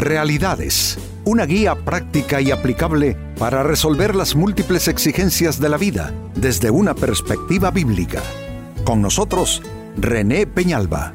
[0.00, 6.70] Realidades, una guía práctica y aplicable para resolver las múltiples exigencias de la vida desde
[6.70, 8.22] una perspectiva bíblica.
[8.82, 9.60] Con nosotros,
[9.98, 11.12] René Peñalba.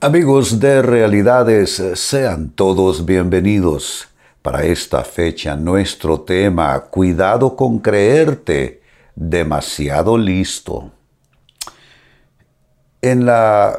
[0.00, 4.08] Amigos de Realidades, sean todos bienvenidos.
[4.40, 8.80] Para esta fecha, nuestro tema, cuidado con creerte
[9.14, 10.95] demasiado listo.
[13.06, 13.78] En la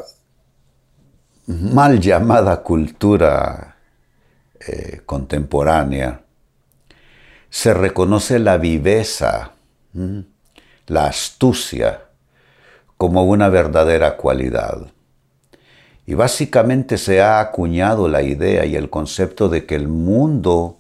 [1.48, 3.76] mal llamada cultura
[4.66, 6.22] eh, contemporánea,
[7.50, 9.52] se reconoce la viveza,
[10.86, 12.04] la astucia,
[12.96, 14.94] como una verdadera cualidad.
[16.06, 20.80] Y básicamente se ha acuñado la idea y el concepto de que el mundo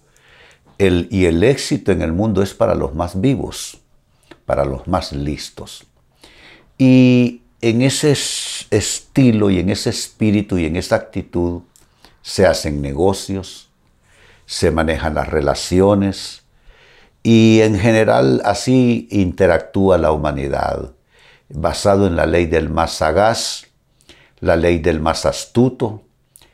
[0.77, 3.81] y el éxito en el mundo es para los más vivos,
[4.45, 5.85] para los más listos.
[6.77, 11.61] Y en ese estilo y en ese espíritu y en esa actitud
[12.21, 13.69] se hacen negocios,
[14.45, 16.43] se manejan las relaciones
[17.23, 20.91] y en general así interactúa la humanidad,
[21.49, 23.67] basado en la ley del más sagaz
[24.39, 26.03] la ley del más astuto,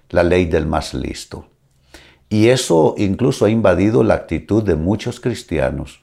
[0.09, 1.47] la ley del más listo.
[2.29, 6.01] Y eso incluso ha invadido la actitud de muchos cristianos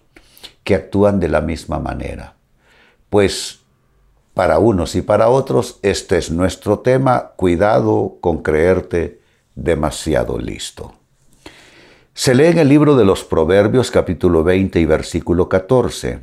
[0.63, 2.35] que actúan de la misma manera.
[3.09, 3.60] Pues
[4.41, 9.21] para unos y para otros este es nuestro tema, cuidado con creerte
[9.55, 10.95] demasiado listo.
[12.15, 16.21] Se lee en el libro de los Proverbios capítulo 20 y versículo 14.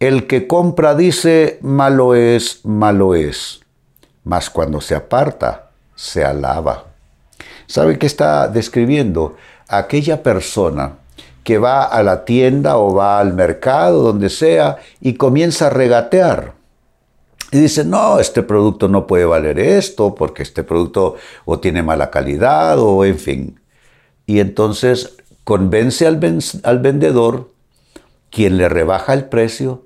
[0.00, 3.60] El que compra dice, malo es, malo es
[4.24, 6.86] mas cuando se aparta, se alaba.
[7.66, 9.36] ¿Sabe qué está describiendo?
[9.68, 10.92] Aquella persona
[11.44, 16.56] que va a la tienda o va al mercado, donde sea, y comienza a regatear.
[17.50, 22.10] Y dice, no, este producto no puede valer esto, porque este producto o tiene mala
[22.10, 23.60] calidad, o en fin.
[24.26, 26.20] Y entonces convence al,
[26.62, 27.50] al vendedor,
[28.30, 29.84] quien le rebaja el precio,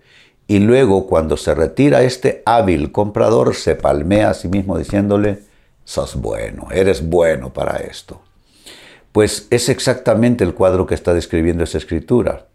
[0.49, 5.39] y luego cuando se retira este hábil comprador se palmea a sí mismo diciéndole,
[5.84, 8.21] sos bueno, eres bueno para esto.
[9.12, 12.47] Pues es exactamente el cuadro que está describiendo esa escritura.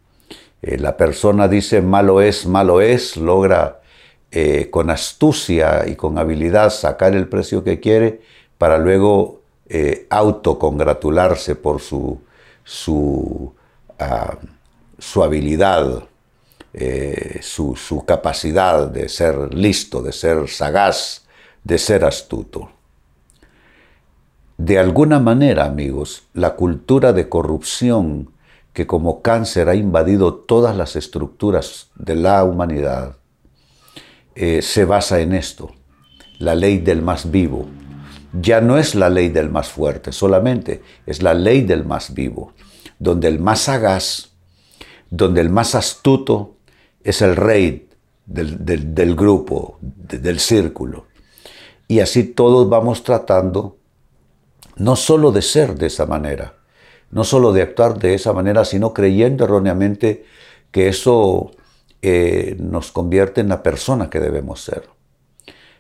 [0.62, 3.79] Eh, la persona dice, malo es, malo es, logra
[4.31, 8.21] eh, con astucia y con habilidad sacar el precio que quiere
[8.57, 12.19] para luego eh, autocongratularse por su,
[12.63, 13.53] su,
[13.99, 14.37] ah,
[14.97, 16.07] su habilidad
[16.79, 21.25] eh, su, su capacidad de ser listo, de ser sagaz,
[21.63, 22.69] de ser astuto.
[24.57, 28.29] De alguna manera, amigos, la cultura de corrupción
[28.73, 33.16] que como cáncer ha invadido todas las estructuras de la humanidad,
[34.39, 35.71] eh, se basa en esto,
[36.37, 37.65] la ley del más vivo.
[38.39, 42.53] Ya no es la ley del más fuerte solamente, es la ley del más vivo,
[42.99, 44.29] donde el más sagaz,
[45.09, 46.57] donde el más astuto,
[47.03, 47.89] es el rey
[48.27, 51.07] del, grupo, del círculo.
[51.87, 53.77] Y así todos vamos tratando
[54.75, 56.57] no solo de ser de esa manera,
[57.09, 60.25] no solo de actuar de esa manera, sino creyendo erróneamente
[60.69, 61.49] que eso
[62.02, 64.84] nos convierte en la persona que debemos ser.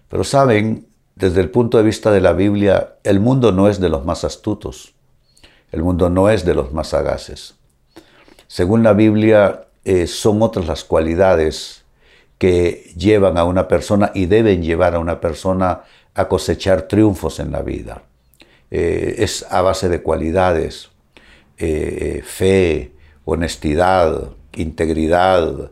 [0.09, 3.89] Pero saben, desde el punto de vista de la Biblia, el mundo no es de
[3.89, 4.93] los más astutos,
[5.71, 7.55] el mundo no es de los más sagaces.
[8.47, 11.85] Según la Biblia, eh, son otras las cualidades
[12.37, 15.81] que llevan a una persona y deben llevar a una persona
[16.13, 18.03] a cosechar triunfos en la vida.
[18.69, 20.89] Eh, es a base de cualidades,
[21.57, 22.91] eh, fe,
[23.25, 25.71] honestidad, integridad,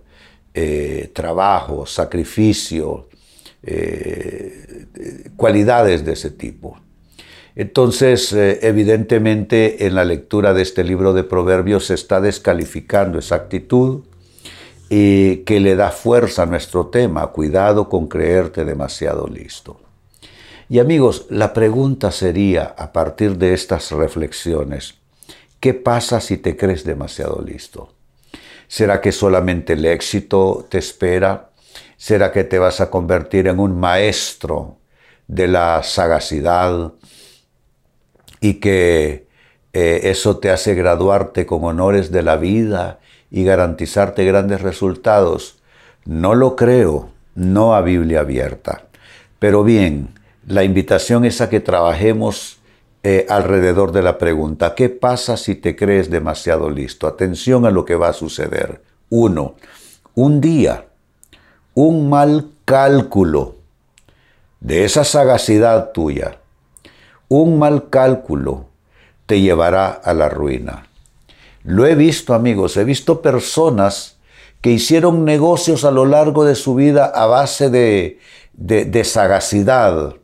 [1.14, 3.10] trabajo, sacrificio,
[5.36, 6.78] cualidades de ese tipo.
[7.56, 13.36] Entonces, eh, evidentemente, en la lectura de este libro de Proverbios se está descalificando esa
[13.36, 14.02] actitud
[14.90, 17.28] y que le da fuerza a nuestro tema.
[17.28, 19.80] Cuidado con creerte demasiado listo.
[20.68, 24.96] Y amigos, la pregunta sería, a partir de estas reflexiones,
[25.62, 27.95] ¿qué pasa si te crees demasiado listo?
[28.68, 31.52] ¿Será que solamente el éxito te espera?
[31.98, 34.78] ¿Será que te vas a convertir en un maestro
[35.28, 36.94] de la sagacidad,
[38.46, 39.28] y que
[39.74, 43.00] eh, eso te hace graduarte con honores de la vida
[43.32, 45.58] y garantizarte grandes resultados.
[46.06, 48.84] No lo creo, no a Biblia abierta.
[49.40, 50.10] Pero bien,
[50.46, 52.55] la invitación es a que trabajemos
[53.08, 57.06] eh, alrededor de la pregunta, ¿qué pasa si te crees demasiado listo?
[57.06, 58.82] Atención a lo que va a suceder.
[59.12, 59.54] Uno,
[60.16, 60.88] un día,
[61.76, 63.58] un mal cálculo
[64.60, 66.40] de esa sagacidad tuya,
[67.28, 68.70] un mal cálculo
[69.28, 70.88] te llevará a la ruina.
[71.64, 74.18] Lo he visto, amigos, he visto personas
[74.62, 78.18] que hicieron negocios a lo largo de su vida a base de,
[78.54, 80.16] de, sagacidad,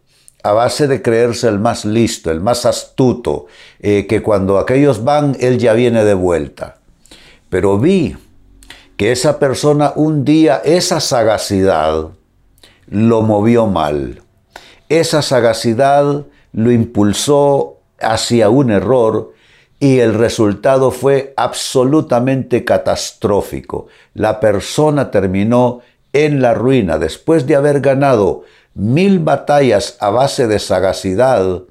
[0.43, 3.47] a base de creerse el más listo, el más astuto,
[3.79, 6.77] eh, que cuando aquellos van, él ya viene de vuelta.
[7.49, 8.15] Pero vi
[8.97, 12.09] que esa persona un día, esa sagacidad,
[12.87, 14.21] lo movió mal.
[14.89, 19.33] Esa sagacidad lo impulsó hacia un error
[19.79, 23.87] y el resultado fue absolutamente catastrófico.
[24.13, 25.81] La persona terminó
[26.13, 28.43] en la ruina después de haber ganado
[28.73, 31.63] mil batallas a base de sagacidad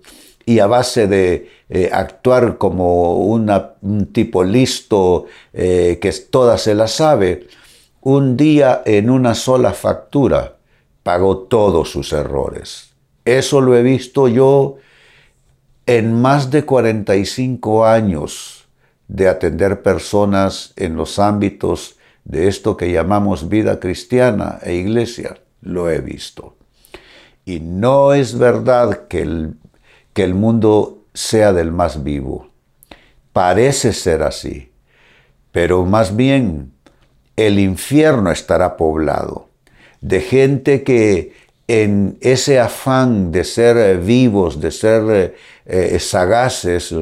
[0.44, 6.88] y a base de eh, actuar como un tipo listo eh, que toda se la
[6.88, 7.46] sabe,
[8.00, 10.56] un día en una sola factura
[11.02, 12.90] pagó todos sus errores.
[13.24, 14.76] Eso lo he visto yo
[15.86, 18.68] en más de 45 años
[19.08, 25.38] de atender personas en los ámbitos de esto que llamamos vida cristiana e iglesia.
[25.62, 26.56] Lo he visto.
[27.50, 29.56] Y no es verdad que el,
[30.12, 32.48] que el mundo sea del más vivo.
[33.32, 34.70] Parece ser así.
[35.50, 36.72] Pero más bien
[37.34, 39.48] el infierno estará poblado
[40.00, 41.32] de gente que
[41.66, 45.34] en ese afán de ser eh, vivos, de ser eh,
[45.66, 46.94] eh, sagaces,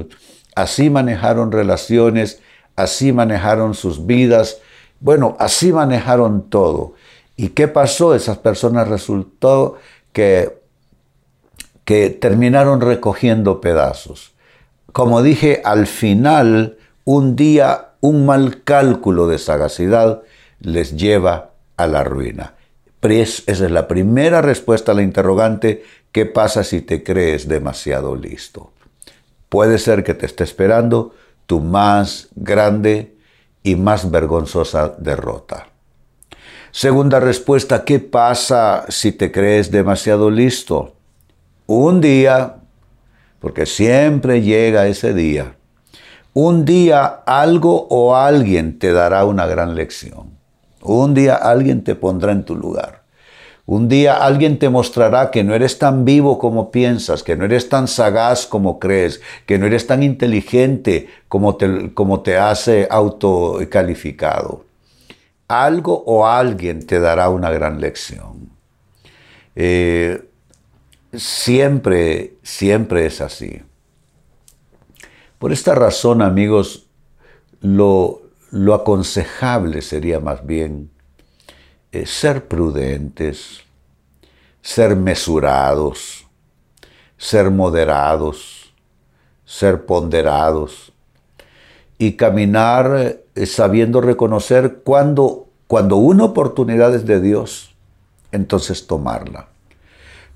[0.55, 2.41] así manejaron relaciones,
[2.75, 4.63] así manejaron sus vidas,
[4.99, 6.95] bueno, así manejaron todo.
[7.37, 8.15] ¿Y qué pasó?
[8.15, 9.77] Esas personas resultó
[11.85, 14.33] que, terminaron recogiendo pedazos.
[14.93, 20.23] Como dije, al final, un día, un mal cálculo de sagacidad
[20.61, 22.55] les lleva a la ruina.
[23.01, 28.73] Esa es la primera respuesta a la interrogante, ¿qué pasa si te crees demasiado listo?
[29.49, 31.15] Puede ser que te esté esperando
[31.47, 33.17] tu más grande
[33.63, 35.69] y más vergonzosa derrota.
[36.79, 40.95] Segunda respuesta, ¿qué pasa si te crees demasiado listo?
[41.67, 42.59] Un día,
[43.41, 45.57] porque siempre llega ese día,
[46.35, 50.39] un día algo o alguien te dará una gran lección.
[50.81, 53.03] Un día alguien te pondrá en tu lugar.
[53.67, 57.69] Un día alguien te mostrará que no eres tan vivo como piensas, que no eres
[57.69, 64.68] tan sagaz como crees, que no eres tan inteligente como te, como te hace autocalificado.
[65.49, 68.51] Algo o alguien te dará una gran lección.
[69.57, 70.31] Eh,
[71.13, 73.63] siempre, siempre es así.
[75.39, 76.87] Por esta razón, amigos,
[77.61, 80.91] lo, lo aconsejable sería más bien
[81.93, 83.61] eh, ser prudentes,
[84.61, 86.27] ser mesurados,
[87.17, 88.75] ser moderados,
[89.45, 90.93] ser ponderados
[91.99, 97.75] y caminar eh, sabiendo reconocer cuando, cuando una oportunidad es de Dios,
[98.33, 99.49] entonces tomarla.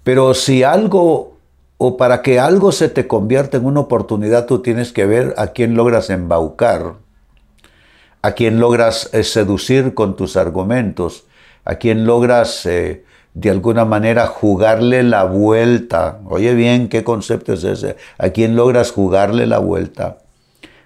[0.05, 1.39] Pero si algo
[1.79, 5.49] o para que algo se te convierta en una oportunidad, tú tienes que ver a
[5.49, 6.95] quién logras embaucar
[8.23, 11.25] a quien logras eh, seducir con tus argumentos,
[11.65, 13.05] a quien logras eh,
[13.35, 16.21] de alguna manera jugarle la vuelta.
[16.27, 17.97] Oye bien, ¿qué concepto es ese?
[18.19, 20.19] A quien logras jugarle la vuelta.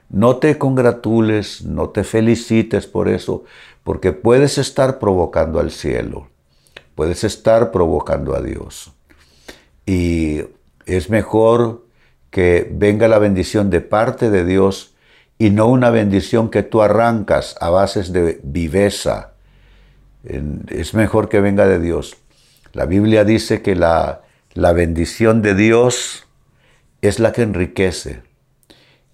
[0.09, 3.45] No te congratules, no te felicites por eso,
[3.83, 6.29] porque puedes estar provocando al cielo,
[6.95, 8.93] puedes estar provocando a Dios.
[9.85, 10.43] Y
[10.87, 11.85] es mejor
[12.31, 14.95] que venga la bendición de parte de Dios
[15.39, 19.33] y no una bendición que tú arrancas a bases de viveza.
[20.69, 22.17] Es mejor que venga de Dios.
[22.73, 24.23] La Biblia dice que la,
[24.55, 26.27] la bendición de Dios
[27.03, 28.23] es la que enriquece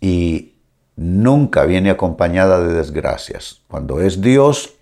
[0.00, 0.51] y
[0.96, 3.62] nunca viene acompañada de desgracias.
[3.68, 4.74] Cuando es Dios,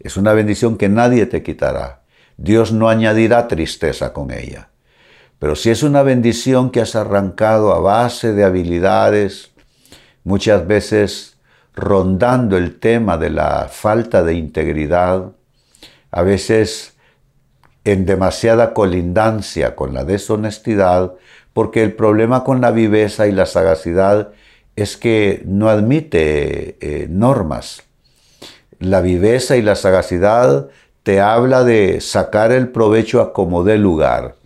[0.00, 2.02] es una bendición que nadie te quitará.
[2.36, 4.68] Dios no añadirá tristeza con ella.
[5.38, 9.52] Pero si es una bendición que has arrancado a base de habilidades,
[10.24, 11.36] muchas veces
[11.74, 15.32] rondando el tema de la falta de integridad,
[16.10, 16.96] a veces
[17.84, 21.14] en demasiada colindancia con la deshonestidad,
[21.52, 24.32] porque el problema con la viveza y la sagacidad
[24.76, 27.82] es que no admite eh, normas.
[28.78, 30.68] La viveza y la sagacidad
[31.02, 34.36] te habla de sacar el provecho a como dé lugar.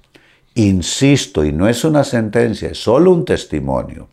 [0.54, 4.08] Insisto, y no es una sentencia, es solo un testimonio.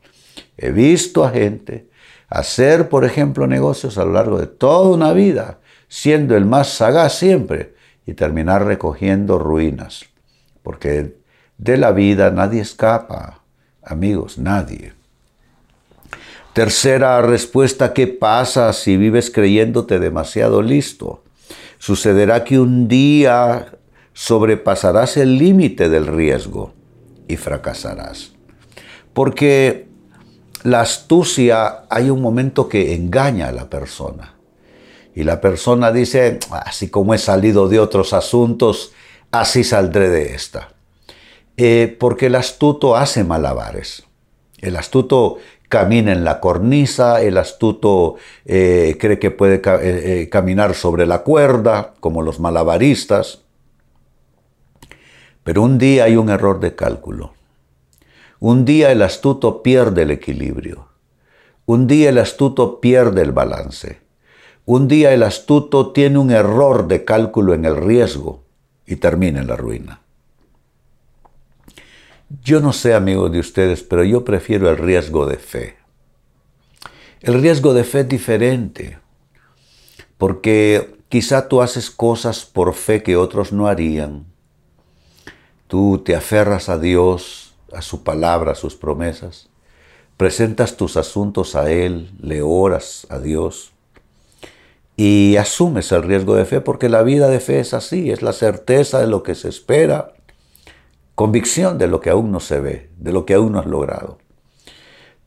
[0.57, 1.89] He visto a gente
[2.29, 7.17] hacer, por ejemplo, negocios a lo largo de toda una vida, siendo el más sagaz
[7.17, 7.73] siempre,
[8.05, 10.05] y terminar recogiendo ruinas.
[10.61, 11.15] porque
[11.57, 13.43] de la vida nadie escapa,
[13.83, 14.93] amigos, nadie.
[16.55, 21.21] Tercera respuesta, ¿qué pasa si vives creyéndote demasiado listo?
[21.79, 23.73] Sucederá que un día
[24.13, 26.71] sobrepasarás el límite del riesgo
[27.27, 28.31] y fracasarás.
[29.11, 29.89] Porque
[30.63, 34.37] la astucia hay un momento que engaña a la persona.
[35.13, 38.93] Y la persona dice, así como he salido de otros asuntos,
[39.29, 40.69] así saldré de esta.
[41.57, 44.05] Eh, porque el astuto hace malabares.
[44.59, 45.37] El astuto
[45.69, 51.93] camina en la cornisa, el astuto eh, cree que puede eh, caminar sobre la cuerda,
[51.99, 53.41] como los malabaristas.
[55.43, 57.33] Pero un día hay un error de cálculo.
[58.39, 60.87] Un día el astuto pierde el equilibrio.
[61.65, 63.99] Un día el astuto pierde el balance.
[64.65, 68.43] Un día el astuto tiene un error de cálculo en el riesgo
[68.85, 70.01] y termina en la ruina.
[72.41, 75.77] Yo no sé, amigos de ustedes, pero yo prefiero el riesgo de fe.
[77.21, 78.99] El riesgo de fe es diferente,
[80.17, 84.25] porque quizá tú haces cosas por fe que otros no harían.
[85.67, 89.49] Tú te aferras a Dios, a su palabra, a sus promesas.
[90.17, 93.75] Presentas tus asuntos a Él, le oras a Dios
[94.97, 98.33] y asumes el riesgo de fe porque la vida de fe es así, es la
[98.33, 100.13] certeza de lo que se espera,
[101.15, 104.17] convicción de lo que aún no se ve, de lo que aún no has logrado.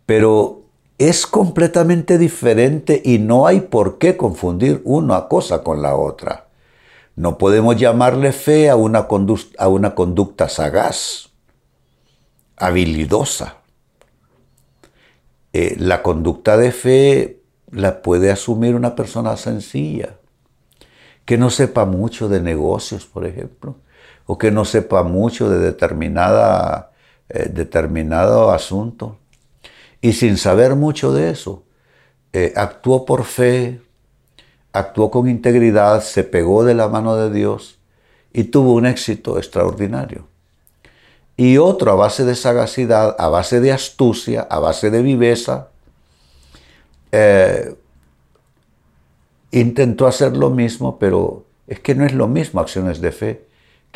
[0.06, 0.62] Pero
[0.98, 6.48] es completamente diferente y no hay por qué confundir una cosa con la otra.
[7.16, 11.30] No podemos llamarle fe a una, conducta sagaz,
[12.56, 13.56] habilidosa.
[15.52, 17.40] Eh, la conducta de fe
[17.70, 20.16] la puede asumir una persona sencilla,
[21.24, 23.76] que no sepa mucho de negocios, por ejemplo,
[24.30, 26.90] o que no sepa mucho de determinada,
[27.30, 29.16] eh, determinado asunto.
[30.02, 31.62] Y sin saber mucho de eso,
[32.34, 33.80] eh, actuó por fe,
[34.70, 37.78] actuó con integridad, se pegó de la mano de Dios
[38.30, 40.28] y tuvo un éxito extraordinario.
[41.38, 45.68] Y otro a base de sagacidad, a base de astucia, a base de viveza,
[47.12, 47.74] eh,
[49.52, 53.47] intentó hacer lo mismo, pero es que no es lo mismo acciones de fe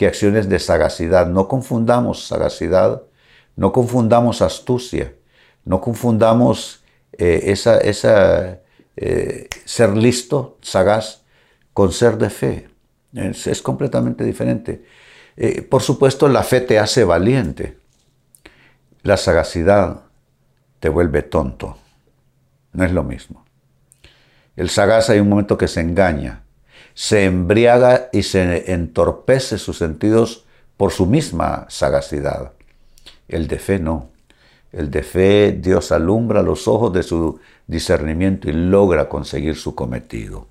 [0.03, 1.29] que acciones de sagacidad.
[1.29, 3.03] No confundamos sagacidad,
[3.55, 5.15] no confundamos astucia,
[5.65, 6.83] no confundamos
[7.13, 7.79] eh, esa,
[8.97, 11.23] eh, ser listo, sagaz,
[11.73, 12.69] con ser de fe.
[13.15, 14.85] Es, es completamente diferente.
[15.71, 17.79] por supuesto, la fe te hace valiente.
[19.03, 20.03] La sagacidad
[20.81, 21.77] te vuelve tonto.
[22.73, 23.45] No es lo mismo.
[24.57, 26.42] El sagaz hay un momento que se engaña,
[26.95, 30.45] se embriaga y se entorpece sus sentidos
[30.77, 32.53] por su misma sagacidad.
[33.29, 34.11] El de fe no.
[34.73, 40.47] El de fe Dios alumbra los ojos de su discernimiento y logra conseguir su cometido.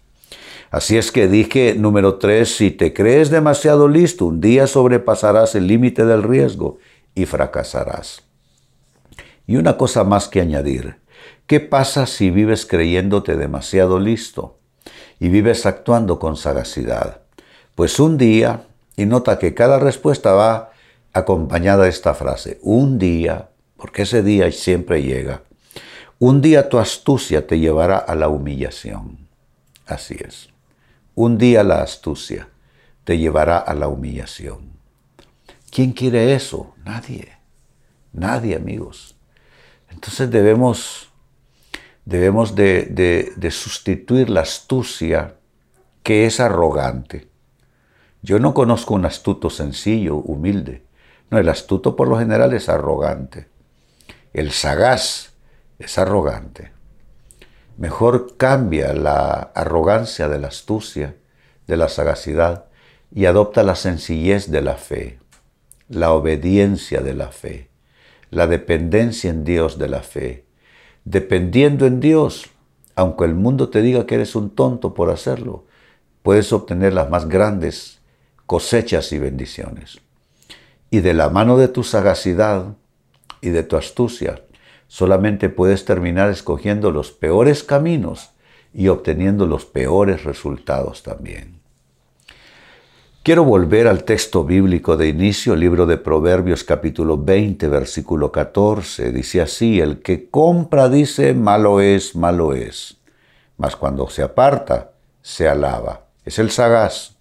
[0.69, 5.67] Así es que dije, número tres, si te crees demasiado listo, un día sobrepasarás el
[5.67, 6.77] límite del riesgo
[7.13, 8.23] y fracasarás.
[9.47, 11.01] Y una cosa más que añadir,
[11.51, 14.60] ¿Qué pasa si vives creyéndote demasiado listo
[15.21, 17.21] y vives actuando con sagacidad?
[17.75, 18.63] Pues un día,
[18.97, 20.71] y nota que cada respuesta va
[21.13, 25.43] acompañada de esta frase, un día, porque ese día siempre llega,
[26.17, 29.27] un día tu astucia te llevará a la humillación.
[29.85, 30.49] Así es.
[31.13, 32.49] Un día la astucia
[33.03, 34.71] te llevará a la humillación.
[35.69, 36.73] ¿Quién quiere eso?
[36.83, 37.37] Nadie.
[38.11, 39.15] Nadie, amigos.
[39.91, 41.10] Entonces debemos
[42.05, 45.35] debemos de, sustituir la astucia
[46.03, 47.27] que es arrogante.
[48.21, 50.83] Yo no conozco un astuto sencillo, humilde.
[51.29, 53.47] No, el astuto por lo general es arrogante.
[54.33, 55.33] El sagaz
[55.79, 56.71] es arrogante.
[57.77, 61.15] Mejor cambia la arrogancia de la astucia,
[61.67, 62.65] de la sagacidad,
[63.13, 65.19] y adopta la sencillez de la fe,
[65.89, 67.69] la obediencia de la fe,
[68.29, 70.45] la dependencia en Dios de la fe,
[71.05, 72.49] dependiendo en Dios,
[72.95, 75.65] aunque el mundo te diga que eres un tonto por hacerlo,
[76.23, 77.99] puedes obtener las más grandes
[78.45, 79.99] cosechas y bendiciones.
[80.89, 82.75] Y de la mano de tu sagacidad
[83.39, 84.43] y de tu astucia,
[84.87, 88.31] solamente puedes terminar escogiendo los peores caminos
[88.73, 91.60] y obteniendo los peores resultados también.
[93.23, 99.11] Quiero volver al texto bíblico de inicio, libro de Proverbios capítulo 20, versículo 14.
[99.11, 102.97] Dice así, el que compra dice, malo es, malo es.
[103.57, 106.07] Mas cuando se aparta, se alaba.
[106.25, 107.15] Es el sagaz.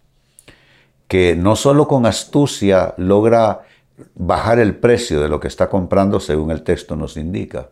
[1.06, 3.66] que no solo con astucia logra
[4.14, 7.68] bajar el precio de lo que está comprando según el texto nos indica,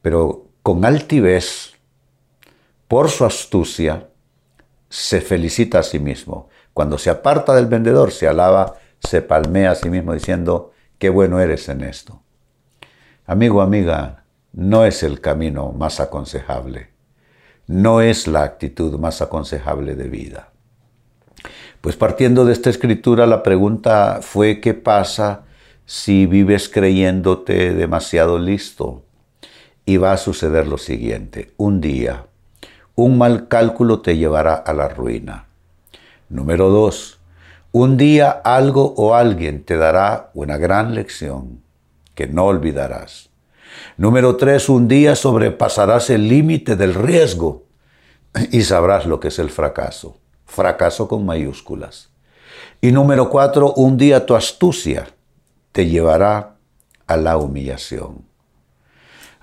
[0.00, 1.74] pero con altivez,
[2.88, 4.08] por su astucia,
[4.88, 6.48] se felicita a sí mismo.
[6.76, 11.40] Cuando se aparta del vendedor, se alaba, se palmea a sí mismo diciendo, qué bueno
[11.40, 12.20] eres en esto.
[13.24, 16.90] Amigo, amiga, no es el camino más aconsejable,
[17.66, 20.52] no es la actitud más aconsejable de vida.
[21.80, 25.44] Pues partiendo de esta escritura, la pregunta fue, ¿qué pasa
[25.86, 29.02] si vives creyéndote demasiado listo?
[29.86, 32.26] Y va a suceder lo siguiente, un día,
[32.94, 35.46] un mal cálculo te llevará a la ruina.
[36.28, 37.20] Número dos,
[37.72, 41.62] un día algo o alguien te dará una gran lección
[42.14, 43.30] que no olvidarás.
[43.96, 47.64] Número tres, un día sobrepasarás el límite del riesgo
[48.50, 50.18] y sabrás lo que es el fracaso.
[50.46, 52.10] Fracaso con mayúsculas.
[52.80, 55.06] Y número cuatro, un día tu astucia
[55.72, 56.56] te llevará
[57.06, 58.25] a la humillación.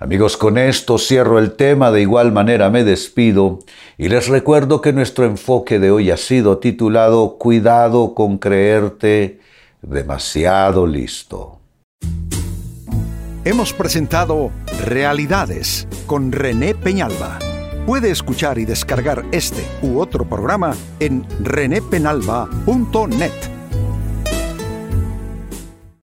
[0.04, 3.60] Amigos, con esto cierro el tema, de igual manera me despido
[3.96, 9.40] y les recuerdo que nuestro enfoque de hoy ha sido titulado Cuidado con creerte
[9.80, 11.58] demasiado listo.
[13.46, 14.50] Hemos presentado
[14.84, 17.38] Realidades con René Peñalba.
[17.86, 23.53] Puede escuchar y descargar este u otro programa en renépenalba.net